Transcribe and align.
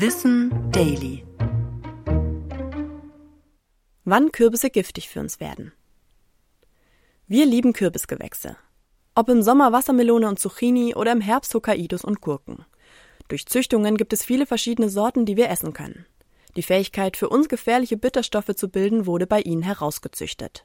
Wissen 0.00 0.52
Daily. 0.70 1.24
Wann 4.04 4.30
Kürbisse 4.30 4.70
giftig 4.70 5.08
für 5.08 5.18
uns 5.18 5.40
werden. 5.40 5.72
Wir 7.26 7.44
lieben 7.44 7.72
Kürbisgewächse. 7.72 8.56
Ob 9.16 9.28
im 9.28 9.42
Sommer 9.42 9.72
Wassermelone 9.72 10.28
und 10.28 10.38
Zucchini 10.38 10.94
oder 10.94 11.10
im 11.10 11.20
Herbst 11.20 11.52
Hokkaidos 11.52 12.04
und 12.04 12.20
Gurken. 12.20 12.64
Durch 13.26 13.46
Züchtungen 13.46 13.96
gibt 13.96 14.12
es 14.12 14.24
viele 14.24 14.46
verschiedene 14.46 14.88
Sorten, 14.88 15.26
die 15.26 15.36
wir 15.36 15.50
essen 15.50 15.72
können. 15.72 16.06
Die 16.54 16.62
Fähigkeit, 16.62 17.16
für 17.16 17.28
uns 17.28 17.48
gefährliche 17.48 17.96
Bitterstoffe 17.96 18.54
zu 18.54 18.68
bilden, 18.68 19.04
wurde 19.04 19.26
bei 19.26 19.40
ihnen 19.40 19.62
herausgezüchtet. 19.62 20.64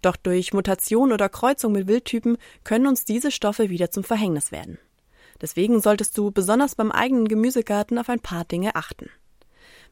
Doch 0.00 0.16
durch 0.16 0.52
Mutation 0.52 1.12
oder 1.12 1.28
Kreuzung 1.28 1.70
mit 1.70 1.86
Wildtypen 1.86 2.36
können 2.64 2.88
uns 2.88 3.04
diese 3.04 3.30
Stoffe 3.30 3.70
wieder 3.70 3.92
zum 3.92 4.02
Verhängnis 4.02 4.50
werden. 4.50 4.80
Deswegen 5.40 5.80
solltest 5.80 6.16
du 6.16 6.30
besonders 6.30 6.74
beim 6.74 6.92
eigenen 6.92 7.28
Gemüsegarten 7.28 7.98
auf 7.98 8.08
ein 8.08 8.20
paar 8.20 8.44
Dinge 8.44 8.74
achten. 8.74 9.10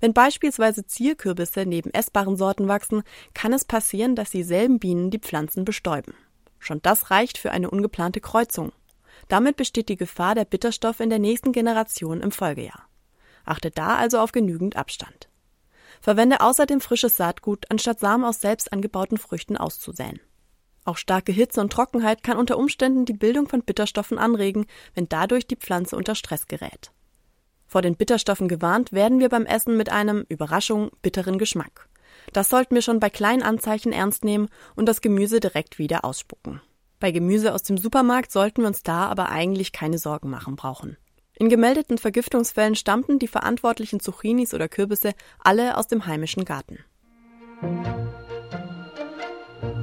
Wenn 0.01 0.15
beispielsweise 0.15 0.87
Zierkürbisse 0.87 1.67
neben 1.67 1.91
essbaren 1.91 2.37
Sorten 2.37 2.69
wachsen, 2.69 3.03
kann 3.35 3.53
es 3.53 3.65
passieren, 3.65 4.17
dass 4.17 4.31
dieselben 4.31 4.79
Bienen 4.79 5.11
die 5.11 5.19
Pflanzen 5.19 5.65
bestäuben. 5.65 6.15
Schon 6.59 6.81
das 6.83 7.11
reicht 7.11 7.39
für 7.39 7.51
eine 7.51 7.71
ungeplante 7.71 8.21
Kreuzung. 8.21 8.73
Damit 9.29 9.57
besteht 9.57 9.89
die 9.89 9.97
Gefahr 9.97 10.35
der 10.35 10.45
Bitterstoffe 10.45 11.01
in 11.01 11.11
der 11.11 11.19
nächsten 11.19 11.53
Generation 11.53 12.21
im 12.21 12.33
Folgejahr. 12.33 12.89
Achte 13.45 13.71
da 13.71 13.97
also 13.97 14.19
auf 14.19 14.33
genügend 14.33 14.77
Abstand. 14.77 15.29
Verwende 16.01 16.41
außerdem 16.41 16.81
frisches 16.81 17.17
Saatgut, 17.17 17.67
anstatt 17.71 18.01
Samen 18.01 18.25
aus 18.25 18.41
selbst 18.41 18.73
angebauten 18.73 19.19
Früchten 19.19 19.57
auszusäen. 19.57 20.21
Auch 20.85 20.97
starke 20.97 21.33
Hitze 21.33 21.61
und 21.61 21.73
Trockenheit 21.73 22.23
kann 22.23 22.39
unter 22.39 22.59
Umständen 22.59 23.05
die 23.05 23.13
Bildung 23.13 23.49
von 23.49 23.63
Bitterstoffen 23.63 24.19
anregen, 24.19 24.67
wenn 24.95 25.09
dadurch 25.09 25.47
die 25.47 25.57
Pflanze 25.57 25.97
unter 25.97 26.15
Stress 26.15 26.47
gerät. 26.47 26.91
Vor 27.67 27.83
den 27.83 27.97
Bitterstoffen 27.97 28.49
gewarnt 28.49 28.93
werden 28.93 29.21
wir 29.21 29.29
beim 29.29 29.47
Essen 29.47 29.77
mit 29.77 29.93
einem, 29.93 30.25
Überraschung, 30.29 30.91
bitteren 31.03 31.39
Geschmack. 31.39 31.89
Das 32.33 32.49
sollten 32.49 32.75
wir 32.75 32.83
schon 32.83 33.01
bei 33.01 33.11
kleinen 33.11 33.43
Anzeichen 33.43 33.93
ernst 33.93 34.25
nehmen 34.25 34.49
und 34.75 34.87
das 34.87 35.01
Gemüse 35.01 35.41
direkt 35.41 35.79
wieder 35.79 36.05
ausspucken. 36.05 36.61
Bei 36.99 37.13
Gemüse 37.13 37.55
aus 37.55 37.63
dem 37.63 37.79
Supermarkt 37.79 38.33
sollten 38.33 38.63
wir 38.63 38.69
uns 38.69 38.83
da 38.83 39.07
aber 39.07 39.31
eigentlich 39.31 39.73
keine 39.73 39.99
Sorgen 39.99 40.31
machen 40.31 40.57
brauchen. 40.57 40.97
In 41.39 41.49
gemeldeten 41.49 41.97
Vergiftungsfällen 41.97 42.75
stammten 42.75 43.19
die 43.19 43.29
verantwortlichen 43.29 44.01
Zucchinis 44.01 44.53
oder 44.53 44.69
Kürbisse 44.69 45.13
alle 45.39 45.79
aus 45.79 45.87
dem 45.87 46.07
heimischen 46.07 46.45
Garten. 46.45 46.85